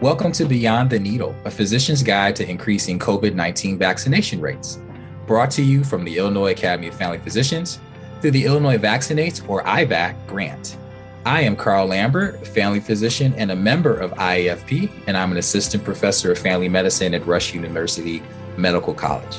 [0.00, 4.78] Welcome to Beyond the Needle, a physician's guide to increasing COVID 19 vaccination rates.
[5.26, 7.78] Brought to you from the Illinois Academy of Family Physicians
[8.22, 10.78] through the Illinois Vaccinates or IVAC grant.
[11.26, 15.84] I am Carl Lambert, family physician and a member of IAFP, and I'm an assistant
[15.84, 18.22] professor of family medicine at Rush University
[18.56, 19.36] Medical College.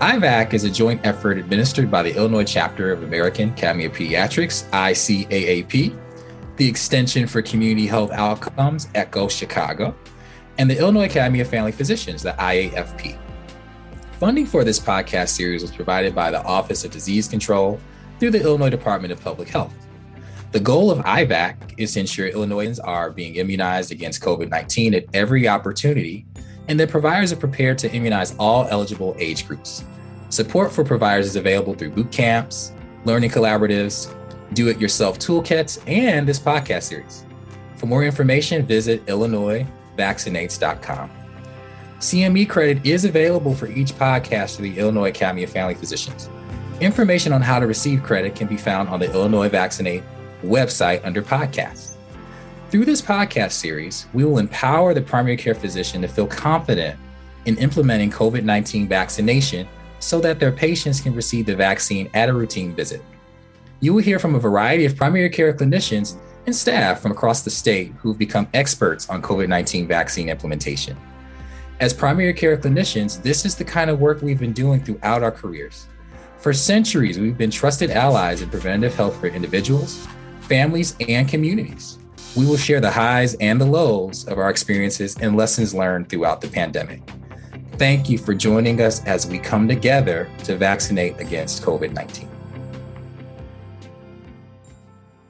[0.00, 4.68] IVAC is a joint effort administered by the Illinois chapter of American Academy of Pediatrics,
[4.70, 5.96] ICAAP,
[6.56, 9.94] the Extension for Community Health Outcomes, ECHO Chicago,
[10.58, 13.18] and the Illinois Academy of Family Physicians, the IAFP.
[14.18, 17.78] Funding for this podcast series was provided by the Office of Disease Control
[18.18, 19.74] through the Illinois Department of Public Health.
[20.52, 25.04] The goal of IVAC is to ensure Illinoisans are being immunized against COVID 19 at
[25.12, 26.24] every opportunity
[26.68, 29.84] and that providers are prepared to immunize all eligible age groups.
[30.30, 32.72] Support for providers is available through boot camps,
[33.04, 34.14] learning collaboratives,
[34.52, 37.24] do it yourself toolkits, and this podcast series.
[37.76, 41.10] For more information, visit IllinoisVaccinates.com.
[41.98, 46.28] CME credit is available for each podcast through the Illinois Academy of Family Physicians.
[46.80, 50.02] Information on how to receive credit can be found on the Illinois Vaccinate
[50.42, 51.94] website under podcasts.
[52.70, 56.98] Through this podcast series, we will empower the primary care physician to feel confident
[57.46, 59.66] in implementing COVID 19 vaccination
[59.98, 63.02] so that their patients can receive the vaccine at a routine visit.
[63.80, 67.50] You will hear from a variety of primary care clinicians and staff from across the
[67.50, 70.96] state who've become experts on COVID 19 vaccine implementation.
[71.78, 75.30] As primary care clinicians, this is the kind of work we've been doing throughout our
[75.30, 75.88] careers.
[76.38, 80.06] For centuries, we've been trusted allies in preventative health for individuals,
[80.40, 81.98] families, and communities.
[82.34, 86.40] We will share the highs and the lows of our experiences and lessons learned throughout
[86.40, 87.02] the pandemic.
[87.72, 92.35] Thank you for joining us as we come together to vaccinate against COVID 19.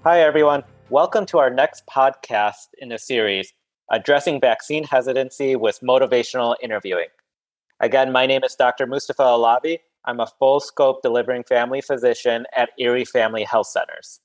[0.07, 0.63] Hi, everyone.
[0.89, 3.53] Welcome to our next podcast in the series,
[3.91, 7.09] Addressing Vaccine Hesitancy with Motivational Interviewing.
[7.81, 8.87] Again, my name is Dr.
[8.87, 9.81] Mustafa Alavi.
[10.05, 14.21] I'm a full scope delivering family physician at Erie Family Health Centers.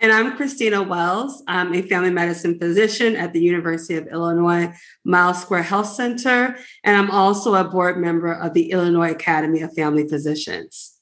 [0.00, 1.42] And I'm Christina Wells.
[1.48, 4.72] I'm a family medicine physician at the University of Illinois
[5.04, 9.74] Miles Square Health Center, and I'm also a board member of the Illinois Academy of
[9.74, 10.97] Family Physicians.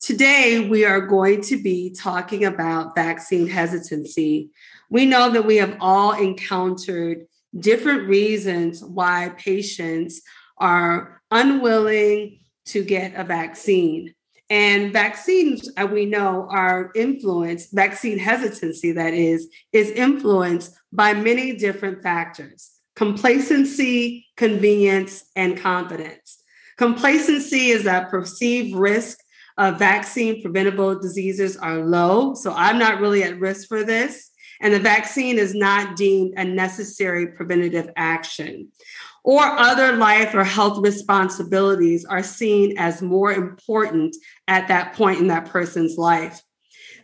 [0.00, 4.48] Today, we are going to be talking about vaccine hesitancy.
[4.88, 7.26] We know that we have all encountered
[7.58, 10.22] different reasons why patients
[10.56, 14.14] are unwilling to get a vaccine.
[14.48, 21.56] And vaccines, uh, we know, are influenced, vaccine hesitancy, that is, is influenced by many
[21.56, 26.42] different factors complacency, convenience, and confidence.
[26.76, 29.19] Complacency is that perceived risk
[29.58, 32.34] of vaccine preventable diseases are low.
[32.34, 34.30] So I'm not really at risk for this.
[34.62, 38.70] And the vaccine is not deemed a necessary preventative action
[39.22, 44.16] or other life or health responsibilities are seen as more important
[44.48, 46.42] at that point in that person's life.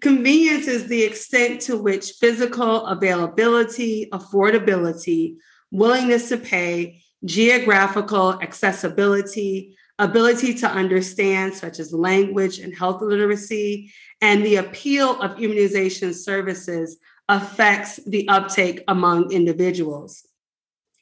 [0.00, 5.36] Convenience is the extent to which physical availability, affordability,
[5.70, 14.44] willingness to pay, geographical accessibility, ability to understand, such as language and health literacy, and
[14.44, 16.98] the appeal of immunization services
[17.28, 20.26] affects the uptake among individuals.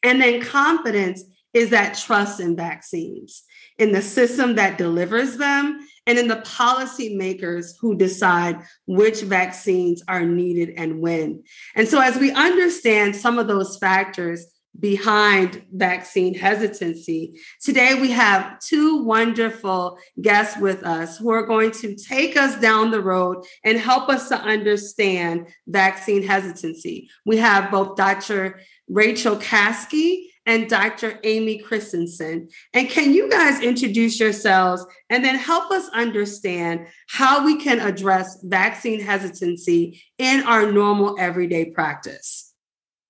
[0.03, 3.45] And then confidence is that trust in vaccines,
[3.79, 10.25] in the system that delivers them, and in the policymakers who decide which vaccines are
[10.25, 11.43] needed and when.
[11.75, 14.47] And so, as we understand some of those factors
[14.79, 21.95] behind vaccine hesitancy, today we have two wonderful guests with us who are going to
[21.95, 27.09] take us down the road and help us to understand vaccine hesitancy.
[27.25, 28.61] We have both Dr.
[28.89, 31.19] Rachel Caskey and Dr.
[31.25, 32.49] Amy Christensen.
[32.75, 38.39] And can you guys introduce yourselves and then help us understand how we can address
[38.43, 42.54] vaccine hesitancy in our normal everyday practice?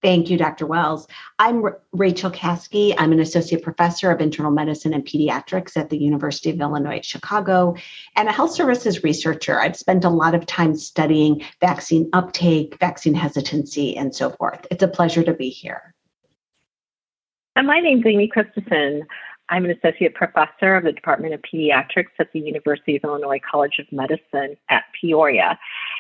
[0.04, 0.66] Thank you, Dr.
[0.66, 1.08] Wells.
[1.38, 2.94] I'm R- Rachel Caskey.
[2.98, 7.06] I'm an associate professor of internal medicine and pediatrics at the University of Illinois at
[7.06, 7.74] Chicago
[8.14, 9.58] and a health services researcher.
[9.58, 14.66] I've spent a lot of time studying vaccine uptake, vaccine hesitancy, and so forth.
[14.70, 15.94] It's a pleasure to be here.
[17.56, 19.06] And my name is Amy Christensen.
[19.48, 23.78] I'm an associate professor of the Department of Pediatrics at the University of Illinois College
[23.78, 25.58] of Medicine at Peoria.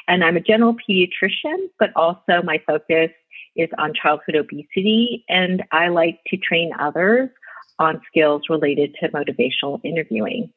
[0.08, 3.10] And I'm a general pediatrician, but also my focus
[3.56, 7.30] is on childhood obesity, and I like to train others
[7.78, 10.52] on skills related to motivational interviewing.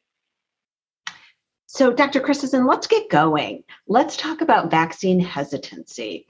[1.67, 2.21] So, Dr.
[2.21, 3.63] Christensen, let's get going.
[3.87, 6.25] Let's talk about vaccine hesitancy.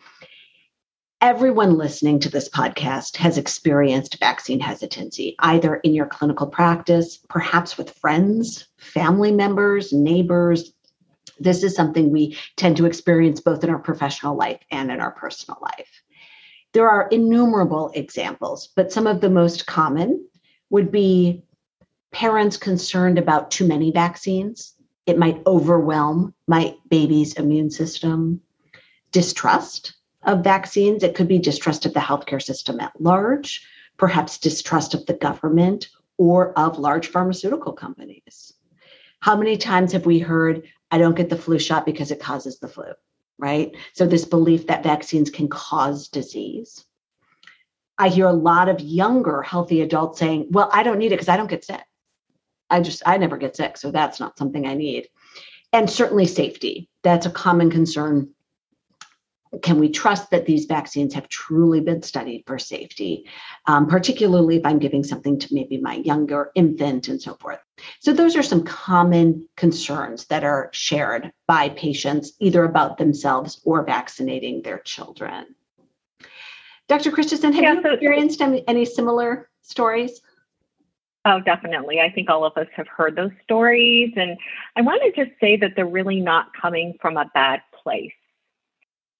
[1.22, 7.78] Everyone listening to this podcast has experienced vaccine hesitancy, either in your clinical practice, perhaps
[7.78, 10.74] with friends, family members, neighbors.
[11.40, 15.12] This is something we tend to experience both in our professional life and in our
[15.12, 16.04] personal life.
[16.78, 20.24] There are innumerable examples, but some of the most common
[20.70, 21.44] would be
[22.12, 24.76] parents concerned about too many vaccines.
[25.08, 28.42] It might overwhelm my baby's immune system.
[29.12, 31.02] Distrust of vaccines.
[31.02, 33.66] It could be distrust of the healthcare system at large,
[33.98, 35.90] perhaps distrust of the government
[36.20, 38.54] or of large pharmaceutical companies.
[39.22, 42.60] How many times have we heard, I don't get the flu shot because it causes
[42.60, 42.94] the flu,
[43.40, 43.76] right?
[43.94, 46.84] So, this belief that vaccines can cause disease.
[47.98, 51.30] I hear a lot of younger, healthy adults saying, Well, I don't need it because
[51.30, 51.84] I don't get sick.
[52.70, 53.78] I just, I never get sick.
[53.78, 55.08] So, that's not something I need.
[55.74, 56.90] And certainly safety.
[57.04, 58.30] That's a common concern
[59.62, 63.30] can we trust that these vaccines have truly been studied for safety,
[63.66, 67.60] um, particularly if I'm giving something to maybe my younger infant and so forth?
[68.00, 73.84] So, those are some common concerns that are shared by patients, either about themselves or
[73.84, 75.56] vaccinating their children.
[76.88, 77.12] Dr.
[77.12, 80.22] Christensen, have yeah, you experienced any, any similar stories?
[81.26, 82.00] Oh, definitely.
[82.00, 84.14] I think all of us have heard those stories.
[84.16, 84.38] And
[84.78, 88.14] I want to just say that they're really not coming from a bad place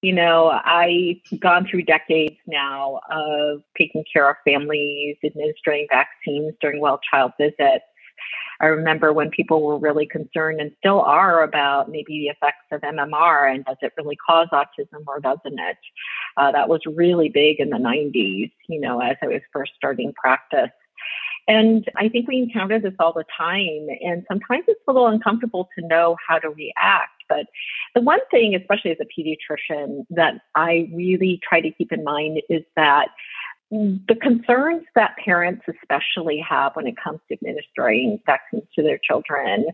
[0.02, 6.80] you know, I've gone through decades now of taking care of families, administering vaccines during
[6.80, 7.84] well child visits.
[8.60, 12.82] I remember when people were really concerned and still are about maybe the effects of
[12.82, 15.78] MMR and does it really cause autism or doesn't it?
[16.38, 20.12] Uh, that was really big in the 90s, you know, as I was first starting
[20.14, 20.72] practice.
[21.48, 23.88] And I think we encounter this all the time.
[24.02, 27.12] And sometimes it's a little uncomfortable to know how to react.
[27.30, 27.48] But
[27.96, 32.42] the one thing, especially as a pediatrician, that I really try to keep in mind
[32.50, 33.10] is that
[33.70, 39.66] the concerns that parents especially have when it comes to administering vaccines to their children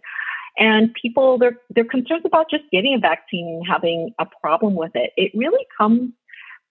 [0.58, 4.92] and people their their concerns about just getting a vaccine and having a problem with
[4.96, 5.12] it.
[5.16, 6.12] It really comes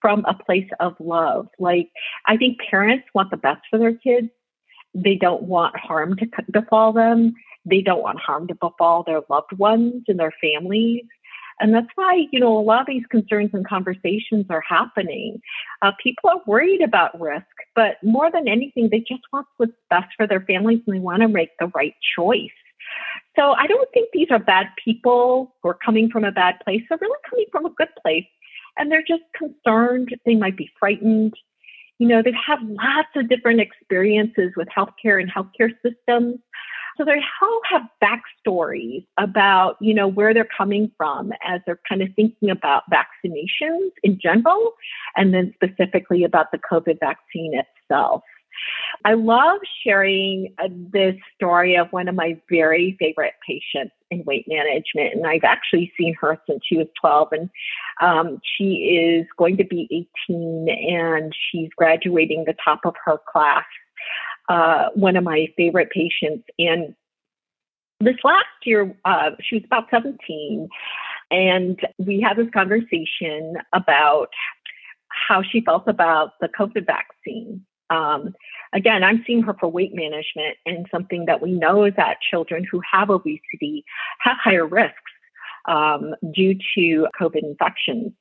[0.00, 1.48] from a place of love.
[1.58, 1.90] Like
[2.26, 4.28] i think parents want the best for their kids
[4.94, 7.34] they don't want harm to befall them.
[7.64, 11.04] They don't want harm to befall their loved ones and their families.
[11.60, 15.40] And that's why, you know, a lot of these concerns and conversations are happening.
[15.80, 17.46] Uh, people are worried about risk,
[17.76, 21.22] but more than anything, they just want what's best for their families and they want
[21.22, 22.50] to make the right choice.
[23.36, 26.82] So I don't think these are bad people who are coming from a bad place.
[26.88, 28.26] They're really coming from a good place.
[28.76, 30.16] And they're just concerned.
[30.26, 31.34] They might be frightened
[32.02, 32.34] you know, they've
[32.64, 36.40] lots of different experiences with healthcare and healthcare systems.
[36.96, 42.02] So they all have backstories about, you know, where they're coming from as they're kind
[42.02, 44.72] of thinking about vaccinations in general,
[45.14, 48.22] and then specifically about the COVID vaccine itself.
[49.04, 54.46] I love sharing uh, this story of one of my very favorite patients in weight
[54.46, 55.14] management.
[55.14, 57.28] And I've actually seen her since she was 12.
[57.32, 57.50] And
[58.00, 63.64] um, she is going to be 18 and she's graduating the top of her class.
[64.48, 66.44] Uh, one of my favorite patients.
[66.58, 66.94] And
[68.00, 70.68] this last year, uh, she was about 17.
[71.30, 74.28] And we had this conversation about
[75.08, 77.64] how she felt about the COVID vaccine.
[77.92, 78.34] Um,
[78.72, 82.64] again, I'm seeing her for weight management and something that we know is that children
[82.70, 83.84] who have obesity
[84.20, 84.96] have higher risks
[85.68, 88.12] um, due to COVID infections.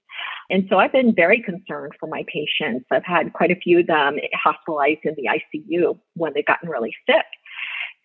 [0.50, 2.86] And so I've been very concerned for my patients.
[2.92, 6.94] I've had quite a few of them hospitalized in the ICU when they've gotten really
[7.10, 7.26] sick.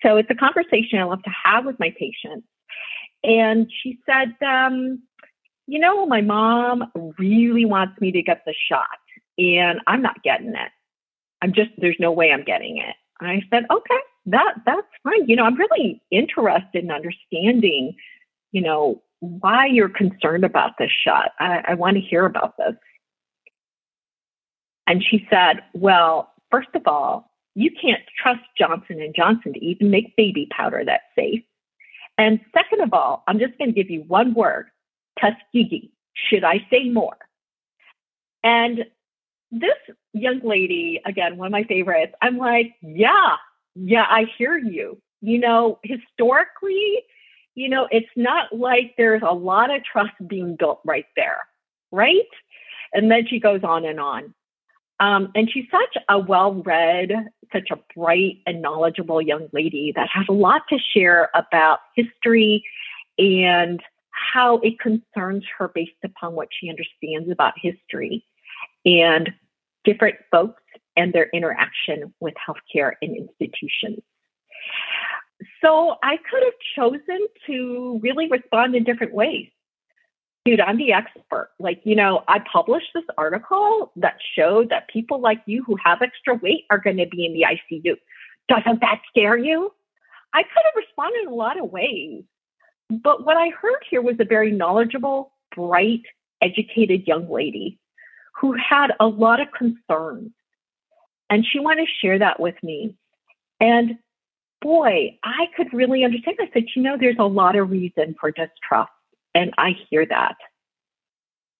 [0.03, 2.47] So it's a conversation I love to have with my patients.
[3.25, 5.03] And she said, um,
[5.67, 6.85] you know, my mom
[7.19, 8.87] really wants me to get the shot,
[9.37, 10.71] and I'm not getting it.
[11.43, 12.95] I'm just there's no way I'm getting it.
[13.21, 15.29] And I said, okay, that that's fine.
[15.29, 17.95] You know, I'm really interested in understanding,
[18.53, 21.33] you know, why you're concerned about this shot.
[21.39, 22.75] I, I want to hear about this.
[24.87, 29.91] And she said, well, first of all, you can't trust Johnson and Johnson to even
[29.91, 31.43] make baby powder that's safe.
[32.19, 34.67] And second of all, I'm just going to give you one word,
[35.21, 35.91] Tuskegee.
[36.15, 37.17] Should I say more?
[38.43, 38.85] And
[39.51, 39.77] this
[40.13, 43.37] young lady, again, one of my favorites, I'm like, yeah,
[43.75, 45.01] yeah, I hear you.
[45.21, 47.03] You know, historically,
[47.55, 51.39] you know, it's not like there's a lot of trust being built right there,
[51.91, 52.29] right?
[52.93, 54.35] And then she goes on and on.
[54.99, 57.11] Um, and she's such a well read,
[57.53, 62.65] such a bright and knowledgeable young lady that has a lot to share about history
[63.19, 68.25] and how it concerns her based upon what she understands about history.
[68.87, 69.31] And
[69.85, 70.63] different folks
[70.97, 74.01] and their interaction with healthcare and institutions.
[75.63, 79.51] So I could have chosen to really respond in different ways.
[80.47, 81.51] Dude, I'm the expert.
[81.59, 86.01] Like, you know, I published this article that showed that people like you who have
[86.01, 87.97] extra weight are going to be in the ICU.
[88.49, 89.73] Doesn't that scare you?
[90.33, 92.23] I could have responded in a lot of ways.
[92.89, 96.03] But what I heard here was a very knowledgeable, bright,
[96.41, 97.81] educated young lady
[98.41, 100.31] who had a lot of concerns.
[101.29, 102.95] And she wanted to share that with me.
[103.61, 103.99] And
[104.61, 106.37] boy, I could really understand.
[106.41, 108.93] I said, you know, there's a lot of reason for distrust.
[109.35, 110.37] And I hear that.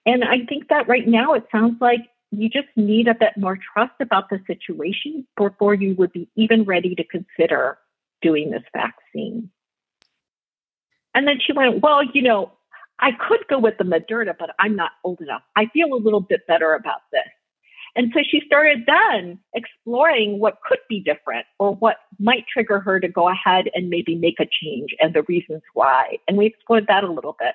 [0.05, 3.59] And I think that right now it sounds like you just need a bit more
[3.73, 7.79] trust about the situation before you would be even ready to consider
[8.23, 9.51] doing this vaccine.
[11.15, 12.53] And then she went, Well, you know,
[12.99, 15.43] I could go with the Moderna, but I'm not old enough.
[15.55, 17.29] I feel a little bit better about this.
[17.95, 23.01] And so she started then exploring what could be different or what might trigger her
[23.01, 26.19] to go ahead and maybe make a change and the reasons why.
[26.29, 27.55] And we explored that a little bit.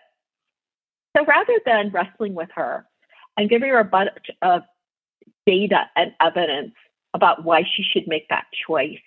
[1.16, 2.88] So rather than wrestling with her
[3.38, 4.10] and giving her a bunch
[4.42, 4.64] of
[5.46, 6.74] data and evidence
[7.14, 8.98] about why she should make that choice,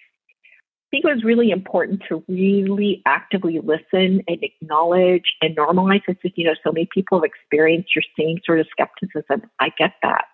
[0.94, 6.16] think it was really important to really actively listen and acknowledge and normalize this.
[6.36, 9.42] You know, so many people have experienced your same sort of skepticism.
[9.58, 10.26] I get that.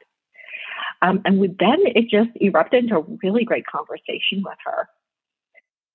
[1.01, 4.87] Um, and we, then it just erupted into a really great conversation with her.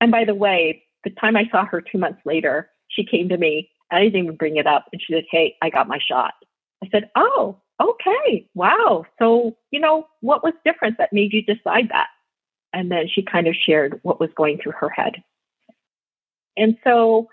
[0.01, 3.37] And by the way, the time I saw her two months later, she came to
[3.37, 3.69] me.
[3.91, 4.85] I didn't even bring it up.
[4.91, 6.33] And she said, Hey, I got my shot.
[6.83, 8.49] I said, Oh, okay.
[8.55, 9.05] Wow.
[9.19, 12.07] So, you know, what was different that made you decide that?
[12.75, 15.23] And then she kind of shared what was going through her head.
[16.57, 17.29] And so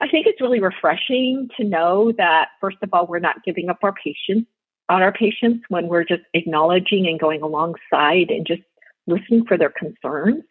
[0.00, 3.78] I think it's really refreshing to know that, first of all, we're not giving up
[3.82, 4.48] our patients
[4.88, 8.62] on our patients when we're just acknowledging and going alongside and just
[9.06, 10.44] listening for their concerns.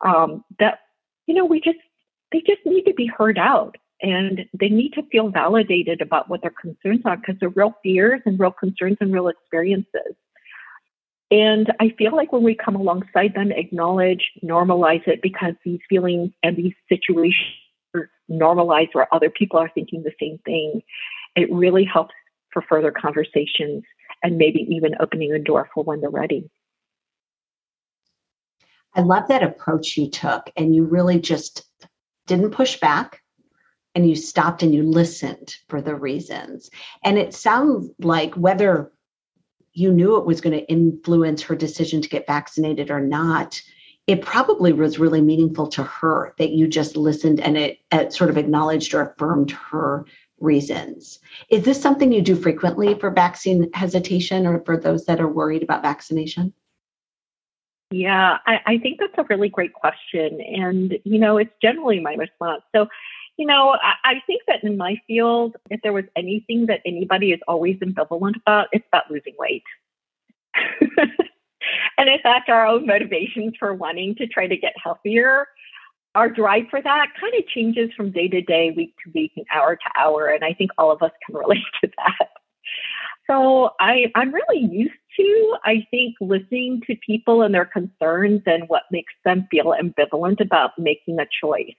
[0.00, 0.78] Um, that,
[1.26, 1.78] you know, we just,
[2.32, 6.40] they just need to be heard out and they need to feel validated about what
[6.40, 10.14] their concerns are because they're real fears and real concerns and real experiences.
[11.30, 16.30] And I feel like when we come alongside them, acknowledge, normalize it because these feelings
[16.42, 17.54] and these situations
[17.94, 20.82] are normalized where other people are thinking the same thing,
[21.34, 22.14] it really helps
[22.52, 23.82] for further conversations
[24.22, 26.48] and maybe even opening a door for when they're ready.
[28.94, 31.66] I love that approach you took, and you really just
[32.26, 33.22] didn't push back
[33.94, 36.70] and you stopped and you listened for the reasons.
[37.02, 38.92] And it sounds like whether
[39.74, 43.60] you knew it was going to influence her decision to get vaccinated or not,
[44.06, 48.30] it probably was really meaningful to her that you just listened and it, it, sort
[48.30, 50.04] of acknowledged or affirmed her
[50.40, 51.18] reasons.
[51.48, 55.62] Is this something you do frequently for vaccine hesitation or for those that are worried
[55.62, 56.52] about vaccination?
[57.90, 60.40] Yeah, I, I think that's a really great question.
[60.40, 62.62] And, you know, it's generally my response.
[62.74, 62.88] So,
[63.36, 67.32] you know, I, I think that in my field, if there was anything that anybody
[67.32, 69.64] is always ambivalent about, it's about losing weight.
[71.98, 75.48] and in fact, our own motivations for wanting to try to get healthier,
[76.14, 79.46] our drive for that kind of changes from day to day, week to week, and
[79.52, 80.28] hour to hour.
[80.28, 82.28] And I think all of us can relate to that.
[83.26, 88.68] So I, I'm really used to, I think, listening to people and their concerns and
[88.68, 91.74] what makes them feel ambivalent about making a choice.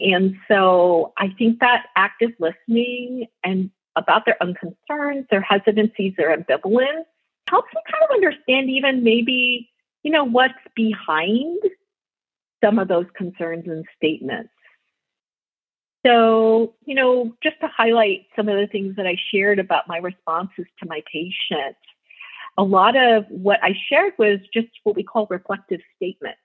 [0.00, 6.36] And so I think that active listening and about their own concerns, their hesitancies, their
[6.36, 7.04] ambivalence
[7.48, 9.70] helps me kind of understand even maybe,
[10.02, 11.58] you know, what's behind
[12.64, 14.50] some of those concerns and statements.
[16.04, 19.98] So, you know, just to highlight some of the things that I shared about my
[19.98, 21.76] responses to my patient,
[22.58, 26.38] a lot of what I shared was just what we call reflective statements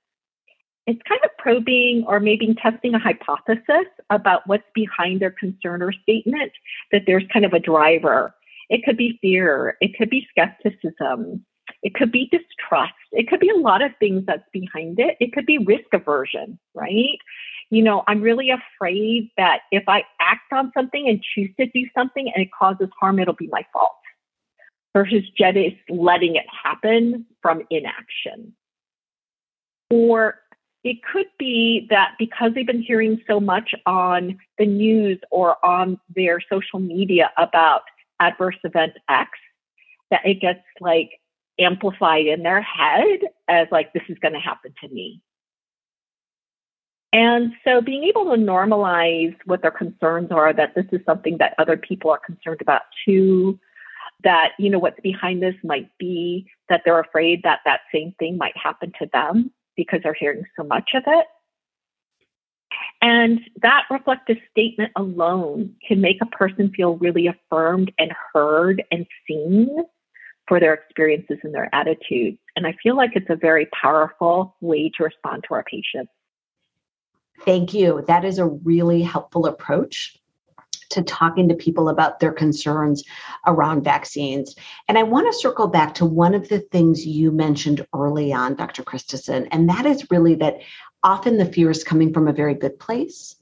[0.88, 5.92] it's kind of probing or maybe testing a hypothesis about what's behind their concern or
[5.92, 6.54] statement,
[6.94, 8.34] that there's kind of a driver.
[8.70, 11.46] It could be fear, it could be skepticism,
[11.84, 15.18] it could be distrust, it could be a lot of things that's behind it.
[15.20, 17.18] It could be risk aversion, right?
[17.70, 21.86] You know, I'm really afraid that if I act on something and choose to do
[21.96, 23.92] something and it causes harm, it'll be my fault
[24.96, 25.58] versus just
[25.90, 28.54] letting it happen from inaction.
[29.92, 30.40] Or
[30.88, 36.00] it could be that because they've been hearing so much on the news or on
[36.16, 37.82] their social media about
[38.22, 39.32] adverse event X,
[40.12, 41.10] that it gets like
[41.60, 45.22] amplified in their head as like, this is going to happen to me.
[47.12, 51.54] And so being able to normalize what their concerns are, that this is something that
[51.58, 53.60] other people are concerned about too,
[54.24, 58.38] that, you know, what's behind this might be that they're afraid that that same thing
[58.38, 61.26] might happen to them because they're hearing so much of it.
[63.02, 69.06] And that reflective statement alone can make a person feel really affirmed and heard and
[69.28, 69.70] seen
[70.48, 72.40] for their experiences and their attitudes.
[72.56, 76.12] And I feel like it's a very powerful way to respond to our patients.
[77.42, 78.04] Thank you.
[78.08, 80.18] That is a really helpful approach
[80.90, 83.04] to talking to people about their concerns
[83.46, 84.56] around vaccines.
[84.88, 88.56] And I want to circle back to one of the things you mentioned early on,
[88.56, 88.84] Dr.
[88.84, 90.60] Christensen, and that is really that
[91.04, 93.36] often the fear is coming from a very good place,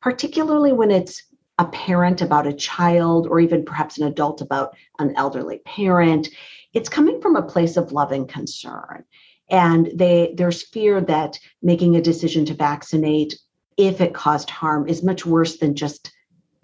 [0.00, 1.22] particularly when it's
[1.58, 6.28] a parent about a child or even perhaps an adult about an elderly parent.
[6.72, 9.04] It's coming from a place of love and concern.
[9.50, 13.38] And they there's fear that making a decision to vaccinate
[13.76, 16.12] if it caused harm is much worse than just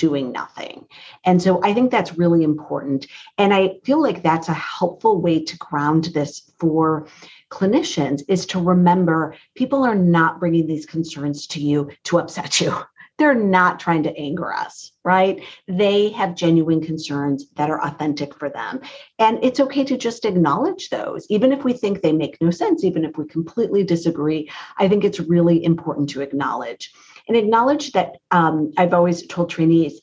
[0.00, 0.86] doing nothing.
[1.24, 3.06] And so I think that's really important.
[3.38, 7.06] And I feel like that's a helpful way to ground this for
[7.50, 12.74] clinicians is to remember people are not bringing these concerns to you to upset you.
[13.18, 15.42] They're not trying to anger us, right?
[15.68, 18.80] They have genuine concerns that are authentic for them.
[19.18, 22.82] And it's okay to just acknowledge those, even if we think they make no sense,
[22.82, 24.50] even if we completely disagree.
[24.78, 26.94] I think it's really important to acknowledge
[27.30, 30.00] and acknowledge that um, I've always told trainees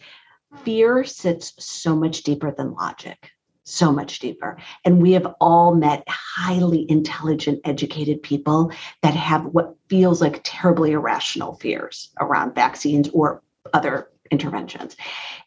[0.63, 3.31] fear sits so much deeper than logic
[3.65, 4.57] so much deeper.
[4.85, 10.93] And we have all met highly intelligent, educated people that have what feels like terribly
[10.93, 13.43] irrational fears around vaccines or
[13.73, 14.95] other interventions.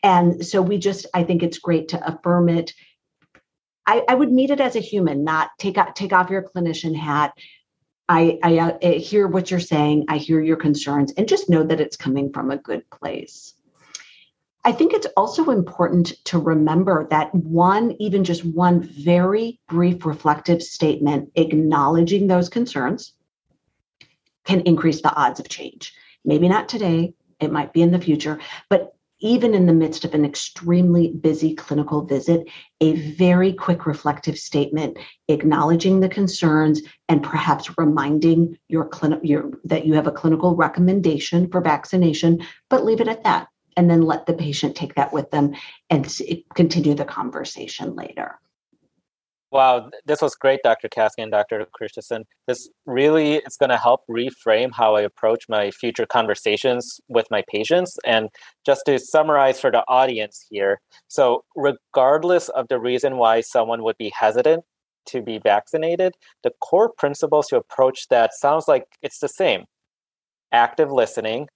[0.02, 2.74] And so we just, I think it's great to affirm it.
[3.86, 7.32] I, I would meet it as a human, not take take off your clinician hat,
[8.10, 10.06] I, I, uh, I hear what you're saying.
[10.08, 13.54] I hear your concerns, and just know that it's coming from a good place.
[14.64, 20.60] I think it's also important to remember that one, even just one very brief reflective
[20.60, 23.14] statement acknowledging those concerns
[24.44, 25.94] can increase the odds of change.
[26.24, 30.14] Maybe not today, it might be in the future, but even in the midst of
[30.14, 32.48] an extremely busy clinical visit,
[32.80, 39.20] a very quick reflective statement acknowledging the concerns and perhaps reminding your clinic
[39.64, 43.48] that you have a clinical recommendation for vaccination, but leave it at that.
[43.76, 45.54] And then let the patient take that with them
[45.88, 46.04] and
[46.54, 48.38] continue the conversation later.
[49.52, 50.88] Wow, this was great, Dr.
[51.18, 51.66] And Dr.
[51.72, 52.24] Christensen.
[52.46, 57.42] This really is going to help reframe how I approach my future conversations with my
[57.50, 57.98] patients.
[58.06, 58.28] And
[58.64, 63.98] just to summarize for the audience here so, regardless of the reason why someone would
[63.98, 64.64] be hesitant
[65.06, 69.64] to be vaccinated, the core principles to approach that sounds like it's the same
[70.52, 71.48] active listening,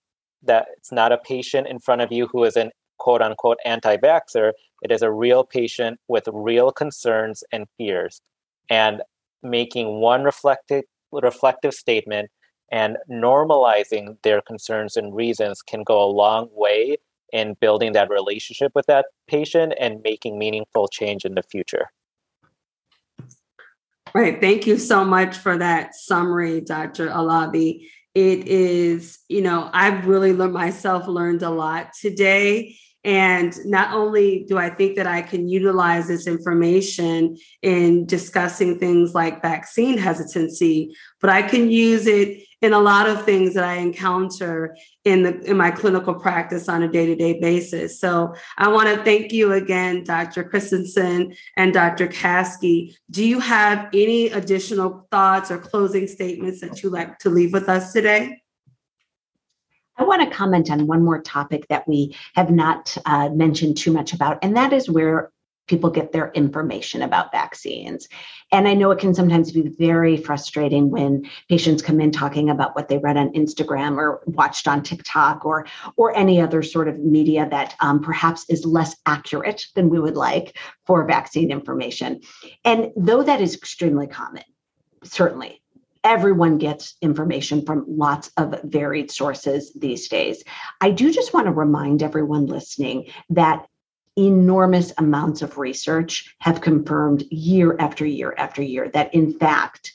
[0.43, 3.97] that it's not a patient in front of you who is an quote unquote anti
[3.97, 4.53] vaxxer,
[4.83, 8.21] it is a real patient with real concerns and fears.
[8.71, 9.03] And
[9.43, 12.31] making one reflective, reflective statement
[12.73, 16.97] and normalizing their concerns and reasons can go a long way
[17.33, 21.91] in building that relationship with that patient and making meaningful change in the future.
[24.15, 24.41] Right.
[24.41, 27.09] Thank you so much for that summary, Dr.
[27.09, 27.89] Alavi.
[28.15, 34.45] It is, you know, I've really learned myself learned a lot today and not only
[34.49, 40.97] do I think that I can utilize this information in discussing things like vaccine hesitancy,
[41.21, 45.39] but I can use it in a lot of things that I encounter in the
[45.43, 48.01] in my clinical practice on a day-to-day basis.
[48.01, 50.43] So I want to thank you again, Dr.
[50.43, 52.09] Christensen and Dr.
[52.09, 52.95] Caskey.
[53.11, 57.69] Do you have any additional thoughts or closing statements that you'd like to leave with
[57.69, 58.44] us today?
[59.97, 63.93] I want to comment on one more topic that we have not uh, mentioned too
[63.93, 65.31] much about, and that is where
[65.67, 68.09] people get their information about vaccines.
[68.53, 72.77] And I know it can sometimes be very frustrating when patients come in talking about
[72.77, 76.99] what they read on Instagram or watched on TikTok or or any other sort of
[76.99, 82.21] media that um, perhaps is less accurate than we would like for vaccine information.
[82.65, 84.45] And though that is extremely common,
[85.03, 85.63] certainly
[86.05, 90.45] everyone gets information from lots of varied sources these days.
[90.81, 93.67] I do just want to remind everyone listening that
[94.17, 99.93] enormous amounts of research have confirmed year after year after year that, in fact,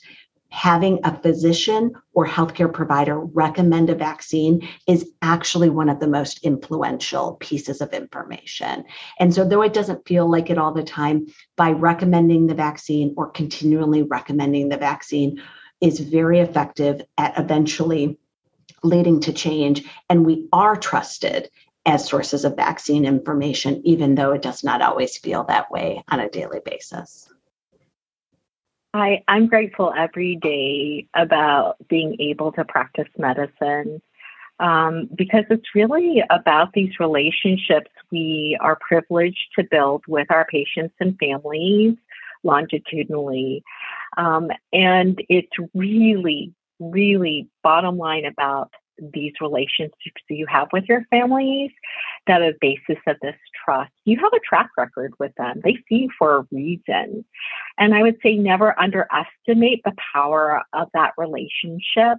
[0.50, 6.44] having a physician or healthcare provider recommend a vaccine is actually one of the most
[6.44, 8.84] influential pieces of information.
[9.20, 13.14] And so, though it doesn't feel like it all the time, by recommending the vaccine
[13.16, 15.40] or continually recommending the vaccine,
[15.80, 18.18] is very effective at eventually
[18.82, 19.82] leading to change.
[20.08, 21.50] And we are trusted
[21.86, 26.20] as sources of vaccine information, even though it does not always feel that way on
[26.20, 27.28] a daily basis.
[28.92, 34.02] I, I'm grateful every day about being able to practice medicine
[34.58, 40.94] um, because it's really about these relationships we are privileged to build with our patients
[41.00, 41.94] and families
[42.42, 43.62] longitudinally.
[44.16, 48.70] Um, and it's really, really bottom line about
[49.12, 51.70] these relationships you have with your families
[52.26, 53.90] that are basis of this trust.
[54.04, 55.60] You have a track record with them.
[55.64, 57.24] They see you for a reason.
[57.78, 62.18] And I would say never underestimate the power of that relationship.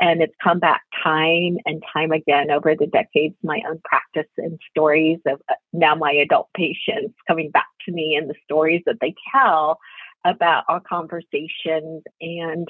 [0.00, 4.58] And it's come back time and time again over the decades, my own practice and
[4.70, 8.96] stories of uh, now my adult patients coming back to me and the stories that
[9.00, 9.78] they tell
[10.24, 12.02] about our conversations.
[12.20, 12.68] And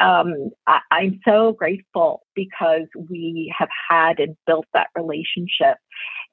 [0.00, 5.78] um, I, am so grateful because we have had and built that relationship.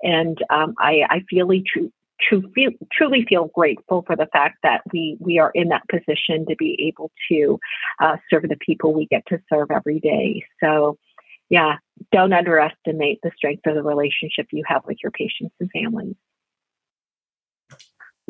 [0.03, 1.49] And um, I, I feel,
[2.91, 6.87] truly feel grateful for the fact that we, we are in that position to be
[6.87, 7.59] able to
[7.99, 10.43] uh, serve the people we get to serve every day.
[10.63, 10.97] So,
[11.49, 11.75] yeah,
[12.11, 16.15] don't underestimate the strength of the relationship you have with your patients and families.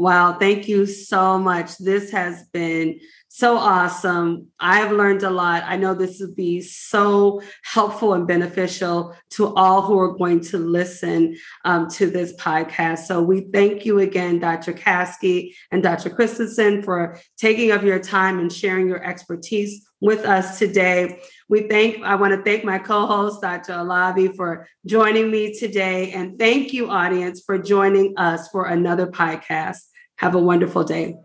[0.02, 1.78] Wow, thank you so much.
[1.78, 4.48] This has been so awesome.
[4.60, 5.62] I've learned a lot.
[5.68, 10.58] I know this will be so helpful and beneficial to all who are going to
[10.58, 13.06] listen um, to this podcast.
[13.06, 14.74] So we thank you again, Dr.
[14.74, 16.10] Caskey and Dr.
[16.10, 21.20] Christensen, for taking of your time and sharing your expertise with us today.
[21.48, 23.74] We thank, I want to thank my co-host, Dr.
[23.74, 26.12] Alavi, for joining me today.
[26.14, 29.82] And thank you, audience, for joining us for another podcast.
[30.22, 31.18] Have a wonderful day.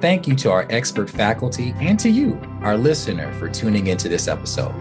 [0.00, 4.28] Thank you to our expert faculty and to you, our listener, for tuning into this
[4.28, 4.72] episode.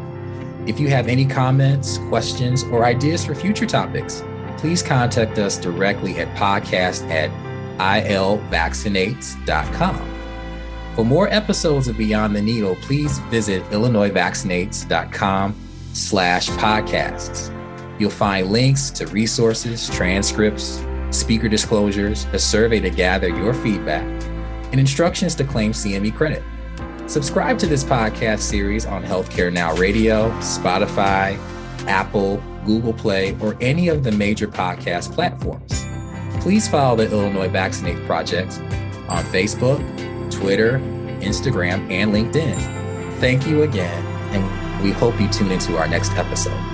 [0.68, 4.24] If you have any comments, questions, or ideas for future topics,
[4.58, 7.32] please contact us directly at podcast at
[7.80, 10.14] ilvaccinates.com.
[10.96, 15.56] For more episodes of Beyond the Needle, please visit illinoisvaccinates.com
[15.94, 17.57] slash podcasts.
[18.00, 24.06] You'll find links to resources, transcripts, speaker disclosures, a survey to gather your feedback,
[24.72, 26.44] and instructions to claim CME credit.
[27.08, 31.38] Subscribe to this podcast series on Healthcare Now Radio, Spotify,
[31.88, 35.86] Apple, Google Play, or any of the major podcast platforms.
[36.42, 38.60] Please follow the Illinois Vaccinate Project
[39.08, 39.80] on Facebook,
[40.30, 40.80] Twitter,
[41.22, 42.58] Instagram, and LinkedIn.
[43.20, 44.06] Thank you again,
[44.36, 46.67] and we hope you tune into our next episode.